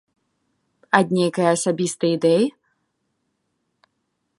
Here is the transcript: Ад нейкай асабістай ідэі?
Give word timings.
Ад 0.99 1.07
нейкай 1.17 1.47
асабістай 1.55 2.11
ідэі? 2.17 2.45